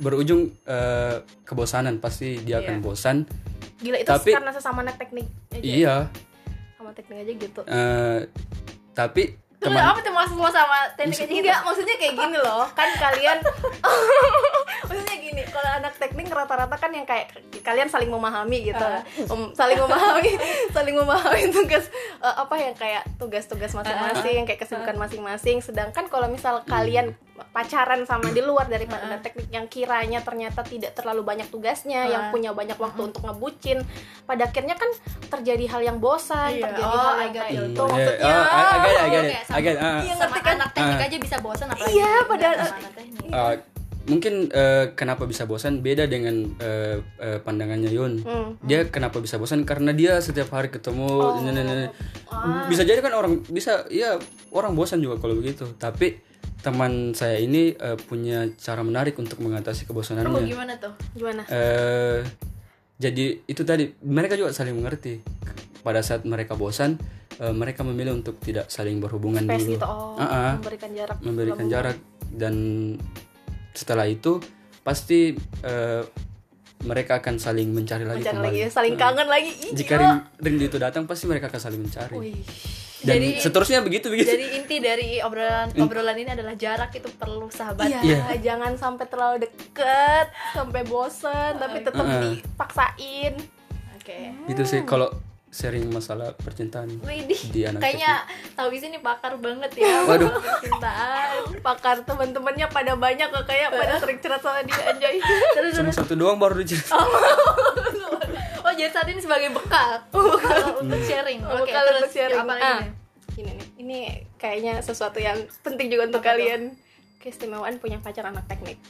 [0.00, 3.28] berujung eh, kebosanan pasti dia akan bosan.
[3.78, 5.96] Gila itu Tapi- karena sesama anak teknik aja iya.
[6.74, 7.60] Sama teknik aja gitu.
[7.64, 8.18] Eh,
[8.92, 11.44] tapi teman apa tuh maksud lo sama teknik gitu?
[11.44, 12.64] Enggak, maksudnya kayak gini loh.
[12.72, 13.38] Kan kalian
[14.88, 17.28] Maksudnya gini Kalau anak teknik rata-rata kan yang kayak
[17.60, 18.86] Kalian saling memahami gitu.
[19.28, 20.32] Mem- Saling memahami
[20.72, 25.60] Saling memahami tugas eh, Apa yang kayak tugas-tugas masing-masing Kayak kesibukan masing-masing.
[25.60, 27.12] Sedangkan kalau misal kalian
[27.46, 32.22] pacaran sama di luar daripada anak teknik Yang kiranya ternyata tidak terlalu banyak tugasnya Yang
[32.22, 32.30] Ah.
[32.30, 33.78] punya banyak waktu untuk ngebucin
[34.22, 34.90] Pada akhirnya kan
[35.28, 36.64] terjadi hal yang bosan Iya.
[36.68, 38.90] Terjadi Oh, hal I yang got kayak itu Hmm, Maksudnya ya, oh, I- I get
[38.90, 39.80] it, I get it, Kayak sama- I get it.
[39.80, 40.54] Iya, sama kan?
[40.54, 41.06] anak teknik Ah.
[41.06, 43.54] aja bisa bosan apalagi Iya, sama anak teknik Uh,
[44.02, 48.12] mungkin uh, kenapa bisa bosan beda dengan uh, uh, pandangannya Yun.
[48.20, 48.58] Hmm.
[48.60, 51.38] Dia kenapa bisa bosan karena dia setiap hari ketemu Oh.
[51.38, 51.92] ne- ne- ne-
[52.26, 52.66] Ah.
[52.66, 54.18] bisa jadi kan orang bisa ya
[54.50, 55.62] orang bosan juga kalau begitu.
[55.76, 56.18] Tapi
[56.60, 60.44] teman saya ini uh, punya cara menarik untuk mengatasi kebosanannya.
[60.44, 60.92] gimana tuh?
[61.12, 61.42] Gimana?
[61.46, 62.20] Eh,
[62.96, 65.24] jadi itu tadi mereka juga saling mengerti.
[65.80, 67.00] Pada saat mereka bosan,
[67.34, 69.72] eh, mereka memilih untuk tidak saling berhubungan Space dulu.
[69.74, 70.52] gitu oh Ah, ah.
[70.54, 71.96] memberikan jarak memberikan jarak
[72.30, 72.54] dan
[73.72, 74.44] setelah itu
[74.80, 76.02] pasti eh,
[76.82, 78.56] mereka akan saling mencari lagi mencari kembali.
[78.58, 80.00] lagi saling kangen lagi Ih, Jika gila.
[80.02, 82.12] rin- rindu itu datang pasti mereka akan saling mencari.
[82.14, 82.40] Wih,
[83.00, 87.48] dan Jadi- seterusnya begitu begitu Jadi inti dari obrolan obrolan ini adalah jarak itu perlu
[87.48, 87.88] sahabat.
[87.88, 88.18] Iya, Iya.
[88.42, 92.20] jangan sampai terlalu deket, sampai bosen, tapi tetap Heeh.
[92.36, 93.34] dipaksain.
[93.94, 94.18] Oke.
[94.46, 95.08] itu sih kalau
[95.50, 98.22] sharing masalah percintaan Widih, di anak kayaknya
[98.54, 100.02] tahu sini pakar banget ya.
[100.08, 100.30] Waduh.
[100.30, 101.58] Percintaan.
[101.58, 105.18] Pakar teman-temannya pada banyak kayak pada sering cerita sama dia anjay.
[105.52, 107.02] Terus satu doang baru dicerita Oh
[108.80, 111.40] jadi saat ini sebagai bekal Bekal untuk sharing.
[111.42, 112.40] Oh, Oke, bekal terus untuk sharing.
[112.40, 112.80] apa lagi Ah.
[112.80, 112.90] nih?
[113.30, 113.98] Ini nih, ini
[114.36, 116.38] kayaknya sesuatu yang penting juga untuk Apa tuh?
[116.38, 116.62] kalian.
[117.18, 118.80] Keistimewaan punya pacar anak teknik.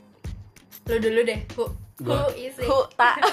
[0.85, 1.41] Lu dulu deh.
[1.53, 1.65] Who,
[1.99, 2.31] who Gua.
[2.33, 2.65] is it?
[2.65, 3.19] Hu, tak.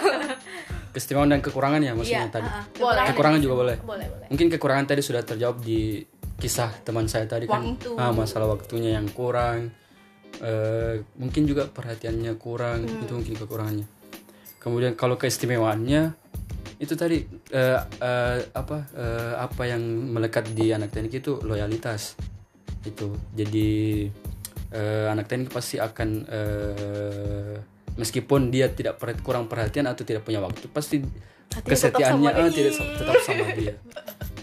[0.89, 2.65] keistimewaan dan kekurangan ya maksudnya Iya, tadi ah, ah.
[2.75, 3.05] Boleh.
[3.05, 4.27] kekurangan juga boleh Boleh, boleh.
[4.27, 6.01] mungkin kekurangan tadi sudah terjawab di
[6.35, 7.93] kisah teman saya tadi kan Waktu.
[7.93, 9.69] ah, masalah waktunya yang kurang
[10.35, 13.03] eh, mungkin juga perhatiannya kurang Hmm.
[13.03, 13.85] itu mungkin kekurangannya
[14.57, 16.17] kemudian kalau keistimewaannya
[16.77, 19.81] itu tadi eh, eh, apa eh, apa yang
[20.13, 22.13] melekat di anak teknik itu loyalitas.
[22.85, 23.69] Itu jadi
[24.71, 27.55] eh, anak teknik pasti akan eh,
[27.97, 31.01] meskipun dia tidak per- kurang perhatian atau tidak punya waktu pasti
[31.49, 33.73] tetap kesetiaannya sama ah, tidak tetap sama dia.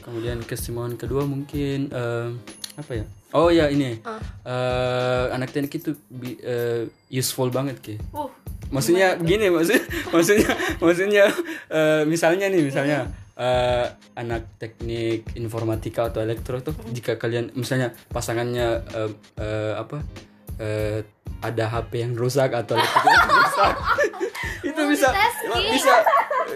[0.03, 2.29] Kemudian keistimewaan kedua mungkin eh,
[2.75, 3.07] apa ya?
[3.35, 3.99] Oh ya ini.
[4.03, 4.19] Ah.
[4.47, 5.95] Eh, anak teknik itu
[6.43, 7.95] eh, useful banget ki.
[8.11, 8.27] Uh,
[8.75, 9.85] maksudnya gini maksudnya
[10.15, 11.25] maksudnya maksudnya
[11.71, 12.99] eh, misalnya nih misalnya
[13.35, 20.03] eh, anak teknik informatika atau elektro tuh jika kalian misalnya pasangannya eh, eh, apa
[20.59, 21.07] eh,
[21.39, 23.75] ada HP yang rusak atau laptop yang rusak
[24.69, 25.09] itu bisa
[25.71, 25.95] bisa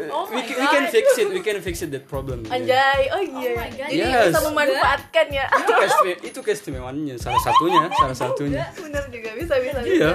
[0.09, 3.51] Oh we, we can fix it we can fix it that problem Anjay, oh iya.
[3.51, 3.89] Oh my God.
[3.89, 4.31] Jadi Yes.
[4.31, 5.45] bisa memanfaatkan ya.
[5.51, 9.79] itu keistime- itu keistimewaannya salah satunya salah satunya Bener juga, bisa bisa.
[9.81, 9.91] bisa.
[9.91, 10.13] iya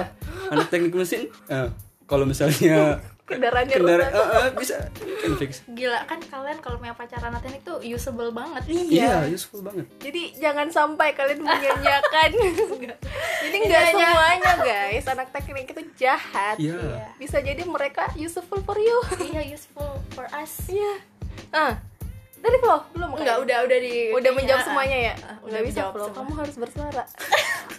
[0.48, 1.68] anak teknik mesin eh,
[2.04, 4.20] kalau misalnya Kendaraannya kendaraan rusak.
[4.20, 4.76] eh, eh, bisa
[5.18, 8.62] can fix gila kan kalian kalau punya pacaran teknik tuh usable banget.
[8.68, 12.30] iya useful banget Jadi jangan sampai kalian menyanyiakan.
[13.40, 13.92] Jadi nggak Iya, iya.
[13.96, 16.56] semuanya guys, anak teknik itu jahat.
[16.56, 18.98] iya Bisa jadi mereka useful for you.
[19.18, 20.68] Iya, useful for us.
[20.68, 20.92] Iya.
[21.50, 21.80] Ah,
[22.44, 23.44] dari Flo belum Enggak, kayaknya?
[23.44, 25.14] udah udah di udah menjawab ah, semuanya ya.
[25.24, 26.12] ah, udah bisa semua.
[26.12, 27.04] kamu harus bersuara.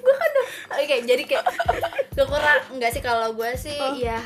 [0.82, 1.46] Oke, jadi kayak
[2.18, 3.94] kekurang enggak sih kalau gue sih Oh.
[3.94, 4.18] ya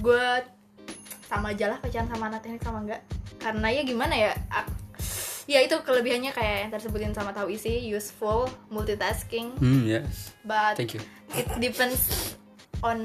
[0.00, 0.26] gue
[1.24, 3.00] sama aja lah pacaran sama anak teknik sama enggak.
[3.38, 4.32] Karena ya gimana ya
[5.46, 9.54] ya itu kelebihannya kayak yang tersebutin sama tahu isi useful multitasking.
[9.58, 10.34] Hmm yes.
[10.42, 11.02] But thank you.
[11.32, 12.34] it depends
[12.80, 12.98] on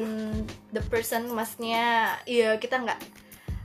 [0.72, 3.00] the person maksudnya ya kita nggak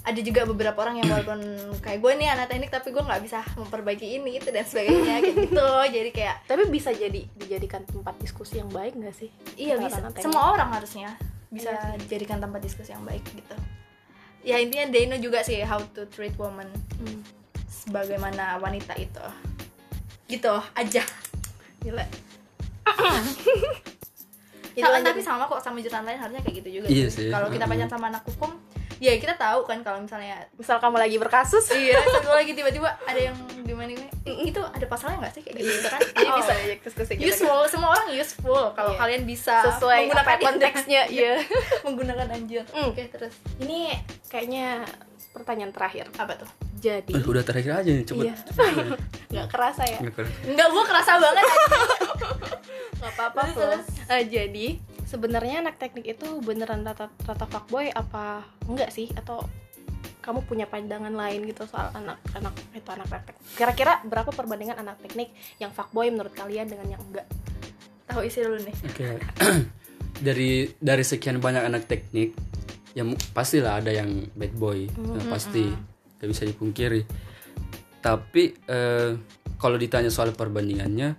[0.01, 1.41] ada juga beberapa orang yang walaupun
[1.79, 5.37] kayak gue nih anak teknik tapi gue nggak bisa memperbaiki ini itu dan sebagainya kayak
[5.39, 9.29] gitu jadi kayak Tapi bisa jadi dijadikan tempat diskusi yang baik nggak sih?
[9.55, 10.25] iya bisa anak teknik.
[10.25, 11.15] semua orang harusnya
[11.47, 12.01] bisa Iya.
[12.01, 13.57] dijadikan tempat diskusi yang baik gitu
[14.41, 17.21] ya intinya know juga sih how to treat woman Hmm.
[17.67, 19.21] sebagaimana wanita itu
[20.27, 21.05] gitu aja
[21.79, 22.05] Gila.
[24.81, 25.07] Sa- lanjut.
[25.07, 27.27] tapi sama kok sama jurusan lain harusnya kayak gitu juga Iya sih.
[27.27, 27.29] sih.
[27.29, 27.77] kalau kita Mm-mm.
[27.77, 28.51] pacaran sama anak hukum
[29.01, 33.17] ya kita tahu kan kalau misalnya Misal kamu lagi berkasus, iya satu lagi tiba-tiba ada
[33.19, 33.33] yang
[33.63, 34.07] gimana ini
[34.45, 35.43] itu ada pasalnya nggak sih?
[35.43, 36.01] Kayak gitu, gitu kan.
[36.05, 36.37] Jadi Oh.
[36.37, 37.27] bisa diajak diskusi gitu.
[37.27, 38.65] useful semua orang useful.
[38.71, 38.99] Kalau Iya.
[39.01, 41.33] kalian bisa sesuai menggunakan konteksnya iya.
[41.41, 41.49] iya
[41.87, 42.63] menggunakan anjir.
[42.69, 42.93] Hmm.
[42.93, 43.35] oke terus.
[43.59, 43.97] Ini
[44.29, 44.85] kayaknya
[45.31, 46.05] pertanyaan terakhir.
[46.15, 46.51] Apa tuh?
[46.77, 48.25] Jadi Eh, udah terakhir aja nih cepet.
[48.27, 48.35] Iya.
[49.33, 49.99] nggak kerasa ya.
[49.99, 51.45] Nggak enggak gua kerasa banget
[52.99, 53.87] nggak apa-apa Terus, terus.
[54.09, 54.67] Eh, jadi
[55.05, 59.09] sebenarnya anak teknik itu beneran rata rata fuckboy apa enggak sih?
[59.15, 59.43] Atau
[60.21, 63.37] kamu punya pandangan lain gitu soal anak-anak itu anak teknik?
[63.57, 67.27] Kira-kira berapa perbandingan anak teknik yang fuckboy menurut kalian dengan yang enggak?
[68.05, 68.75] Tahu isi dulu nih.
[68.85, 69.09] Oke.
[70.27, 72.37] dari dari sekian banyak anak teknik,
[72.93, 75.65] ya pastilah ada yang bad boy, Nah, pasti.
[76.21, 77.01] nggak bisa dipungkiri.
[78.01, 79.11] Tapi eh,
[79.57, 81.17] kalau ditanya soal perbandingannya,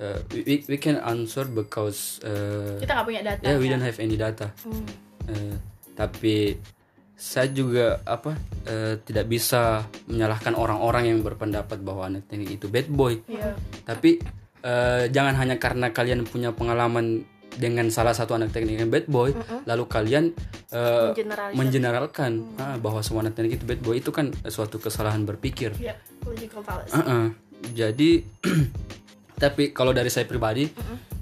[0.00, 4.00] eh, we, we- can answer because eh, kita nggak punya data yeah we don't have
[4.00, 4.48] any data.
[4.64, 4.84] Hmm.
[5.28, 5.54] Eh,
[5.92, 6.56] tapi
[7.14, 8.32] saya juga apa
[8.64, 13.20] eh, tidak bisa menyalahkan orang-orang yang berpendapat bahwa anak teknik itu bad boy.
[13.28, 13.52] Iya.
[13.84, 14.16] Tapi
[14.60, 19.34] eh, jangan hanya karena kalian punya pengalaman dengan salah satu anak teknik yang bad boy,
[19.66, 20.30] lalu kalian
[20.70, 21.58] Mengeneralisasi.
[21.58, 25.74] mengeneralkan ah, bahwa semua anak teknik itu bad boy itu kan suatu kesalahan berpikir.
[26.22, 26.94] Logical fallacy.
[26.94, 27.26] Uh-uh.
[27.74, 28.22] Jadi
[29.40, 30.68] tapi kalau dari saya pribadi,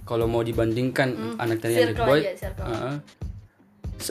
[0.02, 2.66] kalau mau dibandingkan anak teknik yang bad boy, aja, circle.
[2.66, 2.96] uh-uh,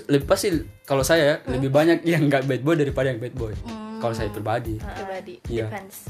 [0.08, 0.48] lebih pasti
[0.82, 3.52] kalau saya ya, lebih banyak yang nggak bad boy daripada yang bad boy.
[3.98, 4.78] Kalau saya pribadi.
[4.78, 5.68] pribadi Iya.
[5.68, 6.06] Depends.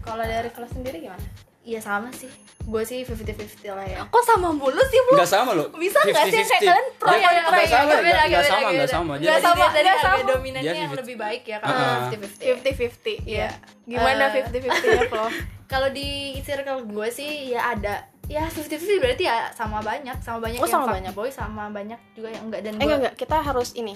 [0.00, 1.24] kalau dari Flo sendiri gimana
[1.64, 2.28] Iya sama sih.
[2.60, 4.00] Gue sih 50-50 lah ya.
[4.04, 5.72] kok sama mulu sih Flo Nggak sama loh.
[5.72, 6.44] Bisa nggak sih?
[6.44, 6.44] 50-50.
[6.44, 7.72] Kayak kalian pro kontra nggak gitu.
[7.72, 9.12] sama, Beda, beda, sama, nggak sama.
[9.16, 10.28] Dia Nggak sama, dari nggak harga sama.
[10.28, 11.00] dominannya Dia yang 50.
[11.00, 12.44] lebih baik ya karena 50-50.
[12.44, 13.48] 50-50 Iya.
[13.88, 14.60] Gimana Eh, 50-50
[14.92, 15.26] nya Flo?
[15.64, 16.08] Kalau di
[16.40, 20.74] circle gue sih ya ada ya 50-50 berarti ya sama banyak sama banyak Oh, yang
[20.82, 23.94] sama fuckboy sama banyak juga yang enggak dan Eh gua- enggak enggak, kita harus ini.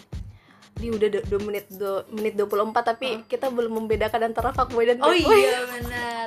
[0.74, 2.46] Di udah 2 menit 2 menit 24
[2.86, 5.34] tapi kita belum membedakan antara fuckboy dan Oh bad boy.
[5.34, 6.26] iya benar.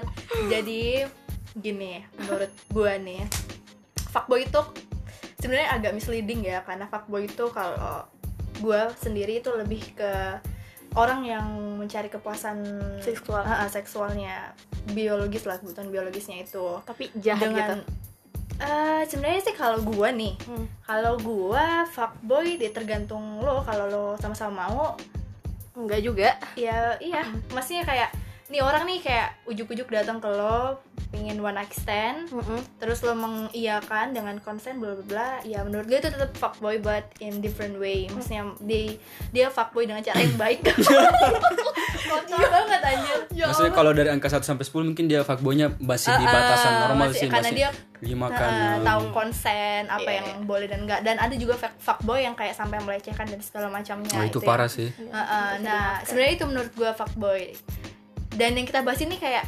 [0.50, 0.82] Jadi
[1.54, 3.22] gini menurut gua nih
[4.08, 4.62] fuckboy itu
[5.38, 8.08] sebenarnya agak misleading ya karena fuckboy itu kalau
[8.58, 10.14] gua sendiri itu lebih ke
[10.94, 12.62] orang yang mencari kepuasan
[13.00, 13.42] Seksual.
[13.42, 14.52] Ah, seksualnya
[14.88, 17.92] biologis lah kebutuhan biologisnya itu Tapi jahat dengan gitu.
[18.60, 20.70] Eh, sebenarnya sih kalau gua nih Hmm.
[20.84, 24.94] kalau gua fuckboy dia tergantung lo kalau lo sama-sama mau
[25.74, 26.30] Enggak juga.
[26.54, 28.10] ya iya maksudnya kayak
[28.48, 30.78] nih orang nih kayak ujuk-ujuk datang ke lo
[31.12, 32.64] pingin one night stand Mm-mm.
[32.78, 37.04] terus lo mengiyakan dengan konsen bla bla bla ya menurut gue itu tetap fuckboy but
[37.20, 38.08] in different way.
[38.08, 38.96] Maksudnya dia
[39.30, 40.64] dia fuckboy dengan cara yang baik.
[42.02, 43.20] Kotor banget anjir.
[43.34, 46.70] Ya Maksudnya kalau dari angka 1 sampai 10 mungkin dia fuckboy-nya masih di Ah, batasan
[46.70, 47.70] ah, normal masih- sih karena masih dia
[48.02, 48.52] lima Nah, kan.
[48.82, 52.52] tahu konsen apa Iya, yang boleh dan enggak dan ada juga fuck- fuckboy yang kayak
[52.52, 54.48] sampai melecehkan dan segala macamnya Oh, itu ya.
[54.48, 54.90] parah sih.
[54.98, 57.42] Uh, uh, nah sebenarnya itu menurut gue fuckboy.
[58.32, 59.46] Dan yang kita bahas ini kayak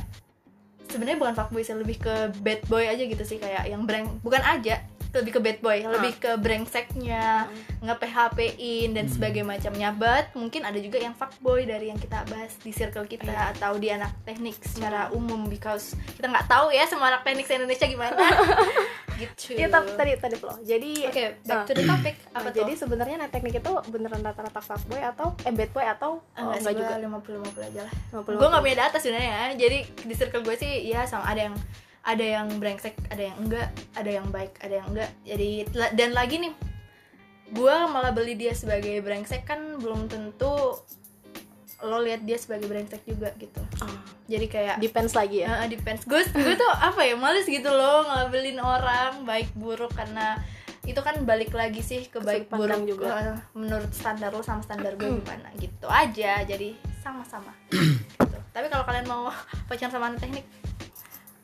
[0.90, 4.42] sebenarnya bukan fuckboy sih lebih ke bad boy aja gitu sih kayak yang breng bukan
[4.44, 7.46] aja lebih ke bad boy lebih ke brengseknya
[7.86, 9.90] nge PHP in dan sebagainya macamnya.
[9.94, 13.94] But mungkin ada juga yang fuckboy dari yang kita bahas di circle kita atau di
[13.94, 18.18] anak teknik secara umum because kita nggak tahu ya semua anak teknik Indonesia gimana.
[19.14, 19.54] Gitu.
[19.54, 20.58] Kita tadi tadi Flo.
[20.66, 21.66] Jadi oke back ah.
[21.70, 22.16] to the topic.
[22.34, 26.18] Nah, apa jadi sebenarnya nah teknik itu beneran rata-rata fuckboy atau eh bad boy atau
[26.18, 26.96] oh, enggak, enggak juga.
[26.98, 27.94] lima puluh lima puluh aja lah.
[28.26, 28.42] 50.
[28.42, 29.38] gue nggak punya data sebenarnya.
[29.54, 31.56] Jadi di circle gue sih ya sama ada yang
[32.04, 35.12] ada yang brengsek ada yang enggak ada yang baik ada yang enggak.
[35.24, 35.50] Jadi
[35.96, 36.54] dan lagi nih
[37.54, 40.80] gue malah beli dia sebagai brengsek kan belum tentu
[41.84, 43.60] lo lihat dia sebagai brengsek juga gitu.
[43.84, 44.00] Ah,
[44.32, 45.64] jadi kayak depends lagi ya.
[45.64, 46.08] Uh, depends.
[46.08, 50.40] Gue gue tuh apa ya males gitu loh ngelabelin orang baik buruk karena
[50.84, 52.88] itu kan balik lagi sih ke baik buruk.
[52.88, 53.08] juga.
[53.36, 55.52] uh, menurut standar lo sama standar gue gimana?
[55.60, 57.52] Gitu aja jadi sama-sama.
[58.24, 58.38] Gitu.
[58.56, 59.28] tapi kalau kalian mau
[59.68, 60.48] pacaran sama teknik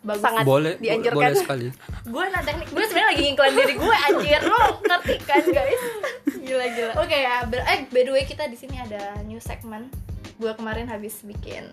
[0.01, 1.17] bagus Sangat boleh, bo- dianjurkan.
[1.19, 1.67] boleh sekali.
[2.05, 5.81] gue anak teknik gue sebenarnya lagi ngiklan diri gue anjir lo ngerti kan guys
[6.41, 6.93] Gila gila.
[6.97, 9.91] oke ya ber- eh by the way kita di sini ada new segment
[10.35, 11.67] gue kemarin habis bikin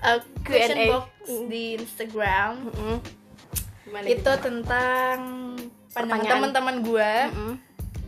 [0.00, 0.86] uh, question Q&A.
[0.88, 1.06] box
[1.44, 2.96] di Instagram Mm-mm.
[3.84, 4.32] Gimana itu gitu?
[4.38, 5.16] tentang
[5.90, 6.30] pandangan Pertanyaan.
[6.32, 7.54] teman-teman gue Mm-mm.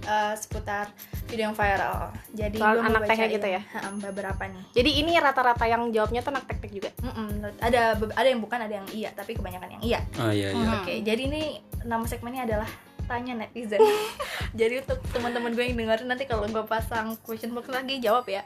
[0.07, 0.89] Uh, seputar
[1.27, 2.15] video yang viral.
[2.33, 3.63] Jadi Soal anak teknik gitu ya?
[3.99, 4.63] beberapa nih.
[4.73, 6.91] Jadi ini rata-rata yang jawabnya tuh anak teknik juga.
[7.03, 10.01] Mm-mm, ada ada yang bukan, ada yang iya, tapi kebanyakan yang iya.
[10.17, 10.65] Ah iya iya.
[10.67, 10.81] Hmm.
[10.83, 11.43] Oke, jadi ini
[11.85, 12.69] nama segmennya adalah
[13.07, 13.79] tanya netizen.
[14.59, 18.43] jadi untuk teman-teman gue yang dengerin nanti kalau gue pasang question box lagi jawab ya.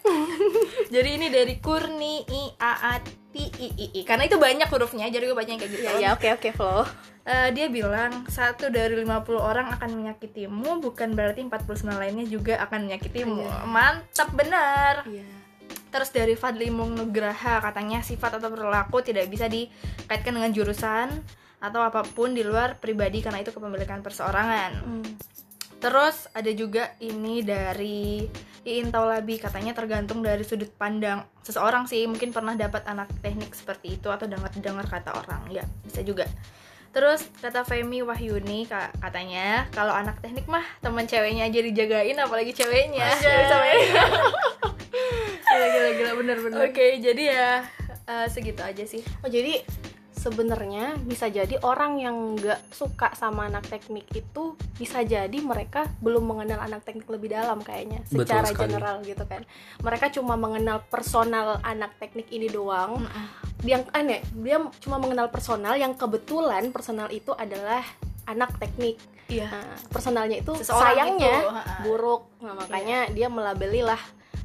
[0.95, 4.03] jadi ini dari Kurni I T I I I.
[4.03, 5.83] Karena itu banyak hurufnya, jadi gue bacanya kayak gitu.
[5.87, 6.83] Ya ya oke oke Flo.
[7.21, 12.91] Eh, dia bilang satu dari 50 orang akan menyakitimu bukan berarti 49 lainnya juga akan
[12.91, 13.45] menyakitimu.
[13.45, 13.57] Iya.
[13.71, 15.07] Mantap benar.
[15.07, 15.23] Iya.
[15.91, 21.11] Terus dari Fadli Mung Nugraha katanya sifat atau perilaku tidak bisa dikaitkan dengan jurusan
[21.61, 24.71] atau apa pun di luar pribadi karena itu kepemilikan perseorangan.
[24.81, 25.05] Hmm.
[25.81, 28.29] Terus ada juga ini dari
[28.61, 33.97] Iin Taulabi katanya tergantung dari sudut pandang seseorang sih mungkin pernah dapat anak teknik seperti
[33.97, 36.29] itu atau dengar dengar kata orang ya bisa juga.
[36.93, 42.53] Terus kata Femi Wahyuni ka- katanya kalau anak teknik mah teman ceweknya aja dijagain apalagi
[42.53, 43.09] ceweknya.
[43.17, 43.31] Asik.
[45.51, 46.59] Gila gila gila bener bener.
[46.69, 47.51] Oke jadi ya
[48.05, 49.01] eh, segitu aja sih.
[49.25, 49.65] Oh jadi
[50.21, 56.29] sebenarnya bisa jadi orang yang nggak suka sama anak teknik itu bisa jadi mereka belum
[56.29, 58.61] mengenal anak teknik lebih dalam kayaknya Betul secara sekali.
[58.69, 59.43] general gitu kan.
[59.81, 63.09] Mereka cuma mengenal personal anak teknik ini doang.
[63.65, 67.81] Yang aneh dia cuma mengenal personal yang kebetulan personal itu adalah
[68.29, 69.01] anak teknik.
[69.33, 69.49] Iya.
[69.49, 71.49] Nah, personalnya itu Seseorang sayangnya itu,
[71.89, 72.29] buruk.
[72.45, 74.01] Nah, makanya dia melabeli lah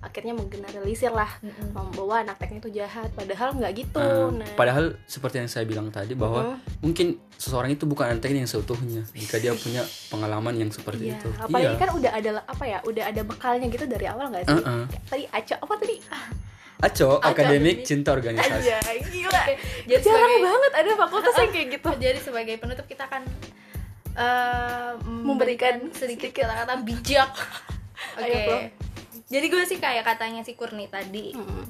[0.05, 1.73] akhirnya menggeneralisir lah Mm-mm.
[1.73, 5.89] membawa anak teknik itu jahat padahal nggak gitu Ah, nah Padahal seperti yang saya bilang
[5.89, 10.69] tadi bahwa mungkin seseorang itu bukan anak teknik yang seutuhnya jika dia punya pengalaman yang
[10.69, 11.29] seperti Iya, itu.
[11.35, 11.81] apalagi iya.
[11.81, 14.55] kan udah ada apa ya, udah ada bekalnya gitu dari awal nggak sih?
[14.55, 14.83] Uh-uh.
[14.87, 15.95] Kayak Tadi Aco apa tadi?
[16.75, 18.67] Aco, akademik cinta organisasi.
[18.69, 18.77] Aja,
[19.09, 19.43] gila.
[19.87, 21.89] Jadi Jarang sebagai banget ada fakultas yang kayak gitu.
[22.05, 23.23] jadi sebagai penutup kita akan
[24.13, 27.31] eh, Memberikan sedikit kata-kata bijak.
[28.19, 28.31] Oke.
[28.43, 28.57] Flo.
[29.35, 31.35] Jadi gue sih kayak katanya si Kurni tadi.
[31.35, 31.63] Mm-mm.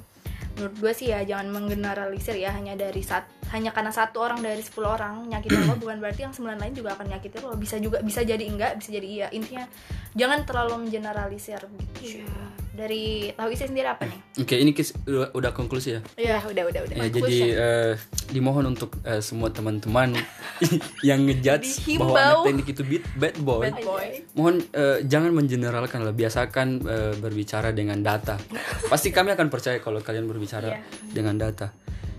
[0.56, 4.64] Menurut gue sih ya jangan menggeneralisir ya hanya dari sat hanya karena satu orang dari
[4.64, 7.58] 10 orang nyakitin lo bukan berarti yang sembilan lain juga akan nyakitin lo.
[7.58, 9.28] Bisa juga bisa jadi enggak, bisa jadi iya.
[9.34, 9.66] Intinya
[10.14, 12.22] jangan terlalu mengeneralisir gitu.
[12.22, 12.65] Iya.
[12.76, 16.02] Dari tahu isi sendiri apa nih Oke, ini kis, udah, udah konklusi ya.
[16.16, 17.94] ya udah udah udah Ya, jadi eh,
[18.30, 20.12] dimohon untuk eh, semua teman-teman
[21.08, 22.20] yang ngejudge bahwa Dihimbau.
[22.20, 23.64] anak teknik itu beat bad boy.
[23.66, 24.08] Bad boy.
[24.34, 28.36] Mohon eh, jangan mengeneralkan lah, biasakan eh, berbicara dengan data.
[28.92, 30.80] Pasti kami akan percaya kalau kalian berbicara Iya.
[31.10, 31.72] dengan data.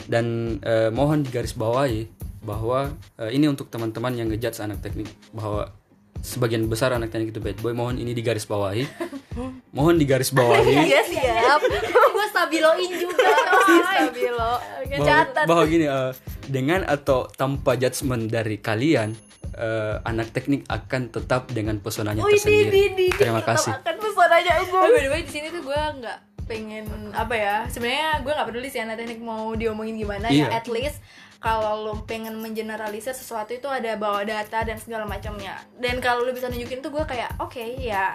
[0.07, 2.09] Dan eh, mohon digarisbawahi
[2.41, 2.89] bahwa
[3.19, 5.69] eh, ini untuk teman-teman yang ngejudge anak teknik bahwa
[6.17, 7.71] sebagian besar anak teknik itu bad boy.
[7.71, 8.85] Mohon ini digarisbawahi.
[9.71, 10.75] mohon digarisbawahi.
[10.89, 11.61] Iya siap.
[11.63, 13.29] gue stabiloin juga.
[13.87, 14.53] Stabilo
[14.87, 15.45] bahwa, Catat.
[15.45, 16.13] bahwa gini eh,
[16.47, 19.13] dengan atau tanpa judgement dari kalian
[19.53, 23.13] eh, anak teknik akan tetap dengan pesonanya tersendiri.
[23.13, 23.75] Terima kasih.
[23.75, 24.81] Akan pesonanya gue.
[24.81, 28.71] By the way di sini tuh gue nggak pengen apa ya sebenarnya gue nggak peduli
[28.71, 30.63] sih anak teknik mau diomongin gimana ya Iya.
[30.63, 31.03] at least
[31.37, 36.31] kalau lo pengen mengeneralisir sesuatu itu ada bawa data dan segala macamnya dan kalau lo
[36.31, 38.15] bisa nunjukin tuh gue kayak oke ya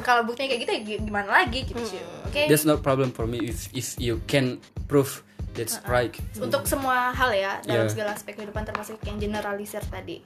[0.00, 1.80] kalau buktinya kayak gitu ya gi- gimana lagi gitu
[2.26, 2.42] oke.
[2.48, 6.14] That's not problem for me if if you can prove that's right.
[6.38, 7.92] untuk semua hal ya dalam Yeah.
[7.92, 10.22] segala aspek kehidupan termasuk yang generalisir tadi.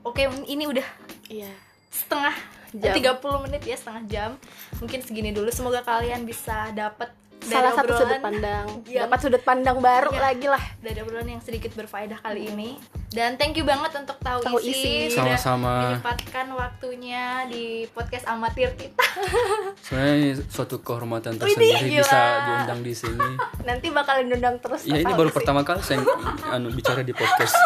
[0.00, 0.86] Oke ini udah
[1.28, 1.52] iya.
[1.92, 2.32] setengah
[2.72, 2.94] jam.
[2.94, 4.30] 30 menit ya setengah jam.
[4.78, 5.50] Mungkin segini dulu.
[5.52, 10.20] Semoga kalian bisa dapat dari salah satu sudut pandang Yang- dapat sudut pandang baru Iya.
[10.22, 12.76] lagi lah dari obrolan yang sedikit berfaedah kali ini
[13.10, 14.94] dan thank you banget untuk tahu, Tahu isi, isi.
[15.12, 15.72] sudah Sama-sama.
[15.90, 19.02] menyempatkan waktunya di podcast amatir kita
[19.82, 21.98] Sebenarnya ini suatu kehormatan tersendiri gila.
[21.98, 23.30] bisa diundang di sini.
[23.66, 25.36] nanti bakalan undang terus Ya ini baru sih.
[25.36, 26.06] pertama kali saya
[26.48, 27.56] anu bicara di podcast.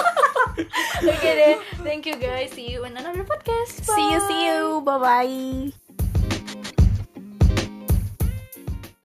[1.02, 4.96] oke deh thank you guys see you in another podcast see you see you bye
[4.96, 5.83] bye